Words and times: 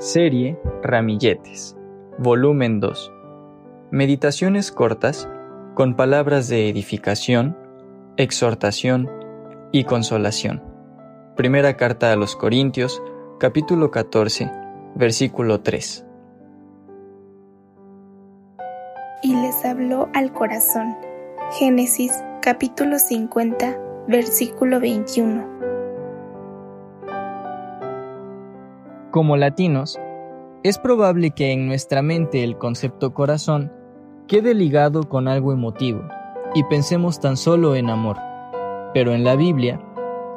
Serie 0.00 0.58
Ramilletes, 0.82 1.76
volumen 2.16 2.80
2. 2.80 3.12
Meditaciones 3.90 4.72
cortas 4.72 5.28
con 5.74 5.94
palabras 5.94 6.48
de 6.48 6.70
edificación, 6.70 7.54
exhortación 8.16 9.10
y 9.72 9.84
consolación. 9.84 10.62
Primera 11.36 11.76
carta 11.76 12.12
a 12.12 12.16
los 12.16 12.34
Corintios, 12.34 13.02
capítulo 13.38 13.90
14, 13.90 14.50
versículo 14.94 15.60
3. 15.60 16.06
Y 19.22 19.36
les 19.36 19.62
habló 19.66 20.08
al 20.14 20.32
corazón. 20.32 20.96
Génesis 21.58 22.12
capítulo 22.40 22.98
50, 22.98 23.78
versículo 24.08 24.80
21. 24.80 25.49
Como 29.10 29.36
latinos, 29.36 29.98
es 30.62 30.78
probable 30.78 31.32
que 31.32 31.50
en 31.50 31.66
nuestra 31.66 32.00
mente 32.00 32.44
el 32.44 32.56
concepto 32.58 33.12
corazón 33.12 33.72
quede 34.28 34.54
ligado 34.54 35.08
con 35.08 35.26
algo 35.26 35.52
emotivo 35.52 36.02
y 36.54 36.62
pensemos 36.64 37.18
tan 37.18 37.36
solo 37.36 37.74
en 37.74 37.90
amor. 37.90 38.18
Pero 38.94 39.12
en 39.12 39.24
la 39.24 39.34
Biblia, 39.34 39.80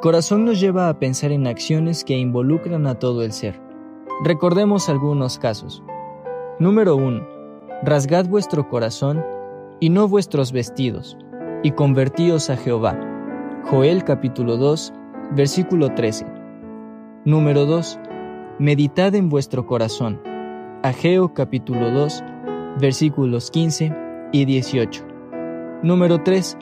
corazón 0.02 0.44
nos 0.44 0.58
lleva 0.58 0.88
a 0.88 0.98
pensar 0.98 1.30
en 1.30 1.46
acciones 1.46 2.02
que 2.02 2.18
involucran 2.18 2.88
a 2.88 2.98
todo 2.98 3.22
el 3.22 3.30
ser. 3.30 3.60
Recordemos 4.24 4.88
algunos 4.88 5.38
casos. 5.38 5.84
Número 6.58 6.96
1. 6.96 7.24
Rasgad 7.84 8.26
vuestro 8.26 8.68
corazón 8.68 9.24
y 9.78 9.90
no 9.90 10.08
vuestros 10.08 10.50
vestidos, 10.50 11.16
y 11.62 11.70
convertíos 11.70 12.50
a 12.50 12.56
Jehová. 12.56 12.98
Joel 13.70 14.02
capítulo 14.02 14.56
2, 14.56 14.92
versículo 15.36 15.94
13. 15.94 16.26
Número 17.24 17.66
2 17.66 18.00
Meditad 18.60 19.16
en 19.16 19.30
vuestro 19.30 19.66
corazón. 19.66 20.20
Ageo 20.84 21.34
capítulo 21.34 21.90
2, 21.90 22.22
versículos 22.78 23.50
15 23.50 23.92
y 24.30 24.44
18. 24.44 25.04
Número 25.82 26.22
3. 26.22 26.56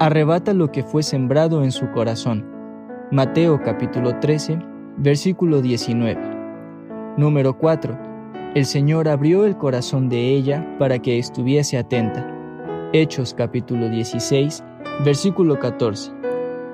Arrebata 0.00 0.52
lo 0.52 0.72
que 0.72 0.82
fue 0.82 1.04
sembrado 1.04 1.62
en 1.62 1.70
su 1.70 1.92
corazón. 1.92 2.44
Mateo 3.12 3.62
capítulo 3.62 4.18
13, 4.18 4.58
versículo 4.96 5.62
19. 5.62 6.20
Número 7.16 7.56
4. 7.56 7.96
El 8.56 8.64
Señor 8.64 9.06
abrió 9.06 9.44
el 9.44 9.56
corazón 9.56 10.08
de 10.08 10.34
ella 10.34 10.76
para 10.76 10.98
que 10.98 11.20
estuviese 11.20 11.78
atenta. 11.78 12.26
Hechos 12.92 13.32
capítulo 13.32 13.88
16, 13.88 14.64
versículo 15.04 15.56
14. 15.60 16.10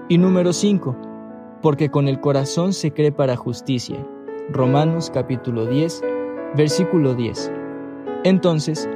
Y 0.08 0.16
número 0.16 0.54
5. 0.54 0.96
Porque 1.60 1.90
con 1.90 2.08
el 2.08 2.18
corazón 2.18 2.72
se 2.72 2.92
cree 2.94 3.12
para 3.12 3.36
justicia 3.36 3.98
Romanos 4.50 5.11
capítulo 5.12 5.64
10, 5.64 6.03
versículo 6.55 7.14
10. 7.14 7.50
Entonces, 8.25 8.89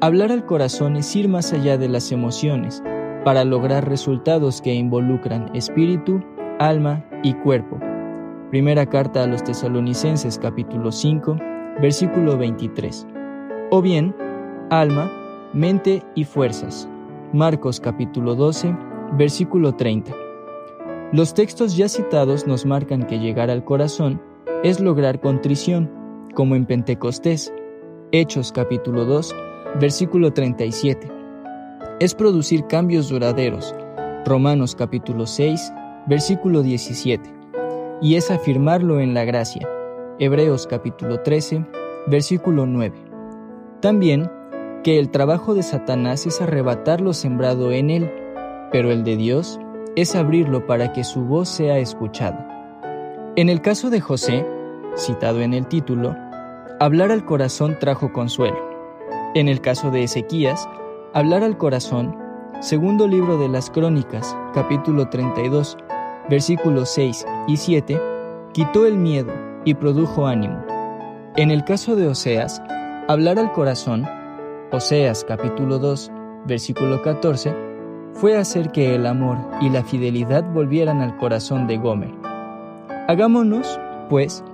hablar 0.00 0.30
al 0.30 0.46
corazón 0.46 0.96
es 0.96 1.14
ir 1.16 1.28
más 1.28 1.52
allá 1.52 1.76
de 1.76 1.88
las 1.88 2.12
emociones 2.12 2.84
para 3.24 3.44
lograr 3.44 3.88
resultados 3.88 4.62
que 4.62 4.72
involucran 4.72 5.50
espíritu, 5.56 6.22
alma 6.60 7.04
y 7.24 7.34
cuerpo. 7.34 7.80
Primera 8.50 8.86
carta 8.86 9.24
a 9.24 9.26
los 9.26 9.42
tesalonicenses 9.42 10.38
capítulo 10.38 10.92
5, 10.92 11.36
versículo 11.80 12.38
23. 12.38 13.06
O 13.70 13.82
bien, 13.82 14.14
alma, 14.70 15.10
mente 15.52 16.04
y 16.14 16.22
fuerzas. 16.22 16.88
Marcos 17.32 17.80
capítulo 17.80 18.36
12, 18.36 18.76
versículo 19.14 19.74
30. 19.74 20.12
Los 21.12 21.34
textos 21.34 21.76
ya 21.76 21.88
citados 21.88 22.46
nos 22.46 22.64
marcan 22.64 23.04
que 23.04 23.18
llegar 23.18 23.50
al 23.50 23.64
corazón 23.64 24.20
es 24.62 24.78
lograr 24.78 25.20
contrición, 25.20 25.90
como 26.34 26.54
en 26.54 26.66
Pentecostés, 26.66 27.52
Hechos 28.12 28.52
capítulo 28.52 29.04
2, 29.04 29.34
versículo 29.80 30.32
37. 30.32 31.10
Es 31.98 32.14
producir 32.14 32.66
cambios 32.68 33.08
duraderos, 33.08 33.74
Romanos 34.24 34.76
capítulo 34.76 35.26
6, 35.26 35.72
versículo 36.06 36.62
17. 36.62 37.28
Y 38.02 38.14
es 38.14 38.30
afirmarlo 38.30 39.00
en 39.00 39.14
la 39.14 39.24
gracia, 39.24 39.68
Hebreos 40.20 40.68
capítulo 40.68 41.20
13, 41.22 41.66
versículo 42.06 42.64
9. 42.64 42.94
También 43.80 44.30
que 44.84 45.00
el 45.00 45.10
trabajo 45.10 45.54
de 45.54 45.64
Satanás 45.64 46.24
es 46.26 46.40
arrebatar 46.40 47.00
lo 47.00 47.14
sembrado 47.14 47.72
en 47.72 47.90
él, 47.90 48.12
pero 48.70 48.92
el 48.92 49.02
de 49.02 49.16
Dios 49.16 49.58
es 49.96 50.14
abrirlo 50.14 50.66
para 50.66 50.92
que 50.92 51.02
su 51.02 51.22
voz 51.22 51.48
sea 51.48 51.78
escuchada. 51.78 52.51
En 53.34 53.48
el 53.48 53.62
caso 53.62 53.88
de 53.88 54.02
José, 54.02 54.46
citado 54.94 55.40
en 55.40 55.54
el 55.54 55.66
título, 55.66 56.14
hablar 56.80 57.10
al 57.10 57.24
corazón 57.24 57.78
trajo 57.80 58.12
consuelo. 58.12 58.58
En 59.34 59.48
el 59.48 59.62
caso 59.62 59.90
de 59.90 60.02
Ezequías, 60.02 60.68
hablar 61.14 61.42
al 61.42 61.56
corazón, 61.56 62.14
segundo 62.60 63.08
libro 63.08 63.38
de 63.38 63.48
las 63.48 63.70
Crónicas, 63.70 64.36
capítulo 64.52 65.08
32, 65.08 65.78
versículos 66.28 66.90
6 66.90 67.24
y 67.48 67.56
7, 67.56 67.98
quitó 68.52 68.84
el 68.84 68.98
miedo 68.98 69.32
y 69.64 69.72
produjo 69.72 70.26
ánimo. 70.26 70.62
En 71.36 71.50
el 71.50 71.64
caso 71.64 71.96
de 71.96 72.08
Oseas, 72.08 72.60
hablar 73.08 73.38
al 73.38 73.50
corazón, 73.52 74.06
Oseas 74.72 75.24
capítulo 75.24 75.78
2, 75.78 76.12
versículo 76.44 77.00
14, 77.00 77.56
fue 78.12 78.36
hacer 78.36 78.72
que 78.72 78.94
el 78.94 79.06
amor 79.06 79.38
y 79.62 79.70
la 79.70 79.82
fidelidad 79.82 80.44
volvieran 80.52 81.00
al 81.00 81.16
corazón 81.16 81.66
de 81.66 81.78
Gomer. 81.78 82.21
Hagámonos, 83.08 83.80
pues, 84.08 84.44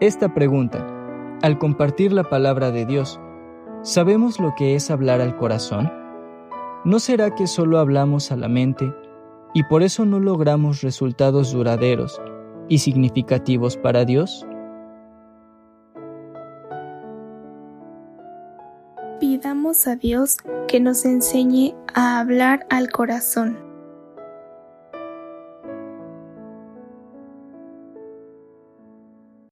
esta 0.00 0.34
pregunta. 0.34 0.86
Al 1.42 1.58
compartir 1.58 2.12
la 2.12 2.24
palabra 2.24 2.70
de 2.70 2.84
Dios, 2.84 3.18
¿sabemos 3.82 4.38
lo 4.38 4.54
que 4.54 4.74
es 4.74 4.90
hablar 4.90 5.22
al 5.22 5.36
corazón? 5.36 5.90
¿No 6.84 6.98
será 6.98 7.34
que 7.34 7.46
solo 7.46 7.78
hablamos 7.78 8.30
a 8.30 8.36
la 8.36 8.46
mente 8.46 8.92
y 9.54 9.62
por 9.64 9.82
eso 9.82 10.04
no 10.04 10.20
logramos 10.20 10.82
resultados 10.82 11.52
duraderos 11.52 12.20
y 12.68 12.78
significativos 12.78 13.78
para 13.78 14.04
Dios? 14.04 14.46
Pidamos 19.18 19.86
a 19.86 19.96
Dios 19.96 20.36
que 20.68 20.78
nos 20.78 21.06
enseñe 21.06 21.74
a 21.94 22.20
hablar 22.20 22.66
al 22.68 22.90
corazón. 22.90 23.63